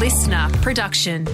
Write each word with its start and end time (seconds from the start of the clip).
listener 0.00 0.48
production. 0.62 1.26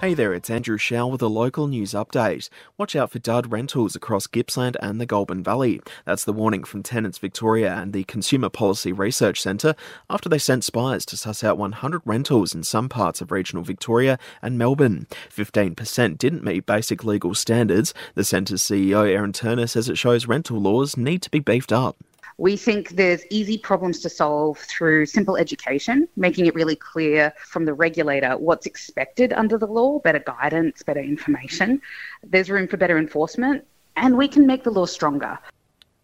Hey 0.00 0.14
there, 0.14 0.32
it's 0.32 0.48
Andrew 0.48 0.78
Shell 0.78 1.10
with 1.10 1.20
a 1.20 1.26
local 1.26 1.66
news 1.66 1.92
update. 1.92 2.48
Watch 2.78 2.96
out 2.96 3.10
for 3.12 3.18
dud 3.18 3.52
rentals 3.52 3.94
across 3.94 4.26
Gippsland 4.26 4.74
and 4.80 4.98
the 4.98 5.04
Goulburn 5.04 5.42
Valley. 5.42 5.82
That's 6.06 6.24
the 6.24 6.32
warning 6.32 6.64
from 6.64 6.82
Tenants 6.82 7.18
Victoria 7.18 7.74
and 7.74 7.92
the 7.92 8.04
Consumer 8.04 8.48
Policy 8.48 8.90
Research 8.90 9.42
Centre 9.42 9.74
after 10.08 10.30
they 10.30 10.38
sent 10.38 10.64
spies 10.64 11.04
to 11.04 11.18
suss 11.18 11.44
out 11.44 11.58
100 11.58 12.00
rentals 12.06 12.54
in 12.54 12.62
some 12.62 12.88
parts 12.88 13.20
of 13.20 13.30
regional 13.30 13.64
Victoria 13.64 14.18
and 14.40 14.56
Melbourne. 14.56 15.06
15% 15.28 16.16
didn't 16.16 16.42
meet 16.42 16.64
basic 16.64 17.04
legal 17.04 17.34
standards. 17.34 17.92
The 18.14 18.24
centre's 18.24 18.62
CEO, 18.62 19.06
Erin 19.06 19.34
Turner, 19.34 19.66
says 19.66 19.90
it 19.90 19.98
shows 19.98 20.26
rental 20.26 20.58
laws 20.58 20.96
need 20.96 21.20
to 21.20 21.30
be 21.30 21.38
beefed 21.38 21.70
up. 21.70 21.98
We 22.42 22.56
think 22.56 22.96
there's 22.96 23.24
easy 23.30 23.56
problems 23.56 24.00
to 24.00 24.08
solve 24.08 24.58
through 24.58 25.06
simple 25.06 25.36
education, 25.36 26.08
making 26.16 26.46
it 26.46 26.56
really 26.56 26.74
clear 26.74 27.32
from 27.38 27.64
the 27.66 27.72
regulator 27.72 28.36
what's 28.36 28.66
expected 28.66 29.32
under 29.32 29.56
the 29.56 29.68
law, 29.68 30.00
better 30.00 30.18
guidance, 30.18 30.82
better 30.82 30.98
information. 30.98 31.80
There's 32.24 32.50
room 32.50 32.66
for 32.66 32.78
better 32.78 32.98
enforcement, 32.98 33.64
and 33.94 34.18
we 34.18 34.26
can 34.26 34.44
make 34.44 34.64
the 34.64 34.72
law 34.72 34.86
stronger. 34.86 35.38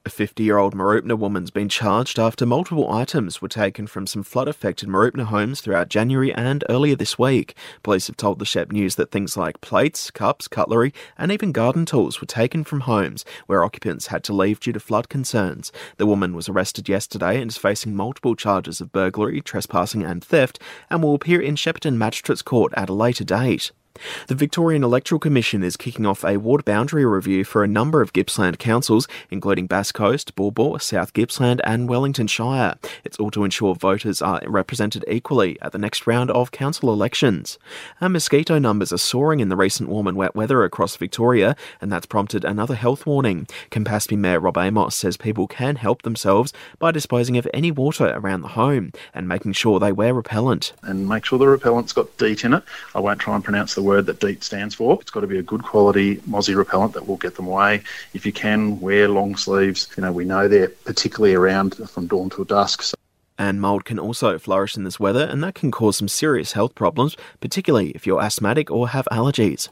A 0.06 0.10
50 0.10 0.42
year 0.42 0.58
old 0.58 0.74
Mooroopna 0.74 1.18
woman's 1.18 1.50
been 1.50 1.68
charged 1.68 2.18
after 2.18 2.46
multiple 2.46 2.90
items 2.90 3.42
were 3.42 3.48
taken 3.48 3.86
from 3.86 4.06
some 4.06 4.22
flood 4.22 4.48
affected 4.48 4.88
Mooroopna 4.88 5.24
homes 5.24 5.60
throughout 5.60 5.88
January 5.88 6.32
and 6.32 6.64
earlier 6.68 6.94
this 6.94 7.18
week. 7.18 7.54
Police 7.82 8.06
have 8.06 8.16
told 8.16 8.38
the 8.38 8.46
Shep 8.46 8.70
News 8.70 8.94
that 8.94 9.10
things 9.10 9.36
like 9.36 9.60
plates, 9.60 10.10
cups, 10.10 10.46
cutlery, 10.46 10.94
and 11.18 11.32
even 11.32 11.52
garden 11.52 11.84
tools 11.84 12.20
were 12.20 12.26
taken 12.26 12.64
from 12.64 12.80
homes 12.80 13.24
where 13.46 13.64
occupants 13.64 14.06
had 14.06 14.22
to 14.24 14.32
leave 14.32 14.60
due 14.60 14.72
to 14.72 14.80
flood 14.80 15.08
concerns. 15.08 15.72
The 15.96 16.06
woman 16.06 16.32
was 16.34 16.48
arrested 16.48 16.88
yesterday 16.88 17.40
and 17.40 17.50
is 17.50 17.58
facing 17.58 17.94
multiple 17.94 18.36
charges 18.36 18.80
of 18.80 18.92
burglary, 18.92 19.40
trespassing, 19.40 20.04
and 20.04 20.24
theft 20.24 20.60
and 20.88 21.02
will 21.02 21.14
appear 21.14 21.40
in 21.40 21.56
Shepparton 21.56 21.96
Magistrates 21.96 22.42
Court 22.42 22.72
at 22.76 22.88
a 22.88 22.94
later 22.94 23.24
date. 23.24 23.72
The 24.26 24.34
Victorian 24.34 24.84
Electoral 24.84 25.18
Commission 25.18 25.62
is 25.62 25.76
kicking 25.76 26.06
off 26.06 26.24
a 26.24 26.36
ward 26.36 26.64
boundary 26.64 27.04
review 27.04 27.44
for 27.44 27.64
a 27.64 27.68
number 27.68 28.00
of 28.00 28.12
Gippsland 28.12 28.58
councils, 28.58 29.08
including 29.30 29.66
Bass 29.66 29.92
Coast, 29.92 30.34
Baw, 30.34 30.78
South 30.78 31.12
Gippsland, 31.12 31.60
and 31.64 31.88
Wellington 31.88 32.26
Shire. 32.26 32.76
It's 33.04 33.18
all 33.18 33.30
to 33.30 33.44
ensure 33.44 33.74
voters 33.74 34.22
are 34.22 34.40
represented 34.46 35.04
equally 35.08 35.58
at 35.62 35.72
the 35.72 35.78
next 35.78 36.06
round 36.06 36.30
of 36.30 36.50
council 36.50 36.92
elections. 36.92 37.58
And 38.00 38.12
mosquito 38.12 38.58
numbers 38.58 38.92
are 38.92 38.98
soaring 38.98 39.40
in 39.40 39.48
the 39.48 39.56
recent 39.56 39.88
warm 39.88 40.06
and 40.06 40.16
wet 40.16 40.34
weather 40.34 40.64
across 40.64 40.96
Victoria, 40.96 41.56
and 41.80 41.92
that's 41.92 42.06
prompted 42.06 42.44
another 42.44 42.74
health 42.74 43.06
warning. 43.06 43.46
Campaspe 43.70 44.16
Mayor 44.16 44.40
Rob 44.40 44.58
Amos 44.58 44.94
says 44.94 45.16
people 45.16 45.46
can 45.46 45.76
help 45.76 46.02
themselves 46.02 46.52
by 46.78 46.90
disposing 46.90 47.36
of 47.36 47.48
any 47.52 47.70
water 47.70 48.12
around 48.14 48.42
the 48.42 48.48
home 48.48 48.92
and 49.14 49.28
making 49.28 49.52
sure 49.52 49.78
they 49.78 49.92
wear 49.92 50.14
repellent. 50.14 50.72
And 50.82 51.08
make 51.08 51.24
sure 51.24 51.38
the 51.38 51.48
repellent's 51.48 51.92
got 51.92 52.16
DEET 52.18 52.44
in 52.44 52.54
it. 52.54 52.62
I 52.94 53.00
won't 53.00 53.20
try 53.20 53.34
and 53.34 53.44
pronounce 53.44 53.74
the 53.74 53.82
word 53.88 54.06
that 54.06 54.20
DEET 54.20 54.44
stands 54.44 54.74
for. 54.74 54.98
It's 55.00 55.10
got 55.10 55.20
to 55.20 55.26
be 55.26 55.38
a 55.38 55.42
good 55.42 55.62
quality 55.62 56.16
mozzie 56.28 56.56
repellent 56.56 56.92
that 56.94 57.06
will 57.08 57.16
get 57.16 57.34
them 57.34 57.46
away. 57.46 57.82
If 58.14 58.24
you 58.26 58.32
can, 58.32 58.80
wear 58.80 59.08
long 59.08 59.36
sleeves. 59.36 59.88
You 59.96 60.02
know, 60.02 60.12
we 60.12 60.24
know 60.24 60.46
they're 60.46 60.68
particularly 60.68 61.34
around 61.34 61.74
from 61.88 62.06
dawn 62.06 62.30
till 62.30 62.44
dusk. 62.44 62.82
So 62.82 62.94
and 63.38 63.60
mould 63.60 63.84
can 63.84 64.00
also 64.00 64.36
flourish 64.38 64.76
in 64.76 64.82
this 64.84 64.98
weather, 64.98 65.24
and 65.24 65.42
that 65.44 65.54
can 65.54 65.70
cause 65.70 65.96
some 65.96 66.08
serious 66.08 66.52
health 66.52 66.74
problems, 66.74 67.16
particularly 67.40 67.90
if 67.90 68.04
you're 68.06 68.20
asthmatic 68.20 68.68
or 68.70 68.88
have 68.88 69.06
allergies. 69.12 69.68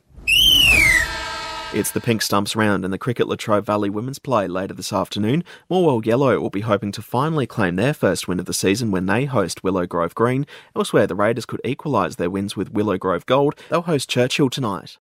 It's 1.77 1.91
the 1.91 2.01
Pink 2.01 2.23
Stumps 2.23 2.57
round 2.57 2.87
in 2.87 2.91
the 2.91 2.97
Cricket 2.97 3.29
Latrobe 3.29 3.67
Valley 3.67 3.91
Women's 3.91 4.19
Play 4.19 4.49
later 4.49 4.73
this 4.73 4.95
afternoon. 4.95 5.45
Morwell 5.71 6.07
Yellow 6.07 6.41
will 6.41 6.49
be 6.49 6.63
hoping 6.63 6.91
to 6.93 7.03
finally 7.03 7.47
claim 7.47 7.77
their 7.77 7.93
first 7.93 8.27
win 8.27 8.41
of 8.41 8.47
the 8.47 8.55
season 8.55 8.91
when 8.91 9.05
they 9.05 9.27
host 9.27 9.63
Willow 9.63 9.87
Grove 9.87 10.15
Green. 10.15 10.47
Elsewhere, 10.75 11.07
the 11.07 11.15
Raiders 11.15 11.45
could 11.45 11.61
equalise 11.67 12.17
their 12.17 12.31
wins 12.31 12.57
with 12.57 12.73
Willow 12.73 12.97
Grove 12.97 13.27
Gold. 13.27 13.57
They'll 13.69 13.83
host 13.83 14.09
Churchill 14.09 14.49
tonight. 14.49 14.97